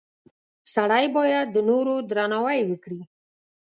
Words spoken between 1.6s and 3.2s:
نورو درناوی وکړي.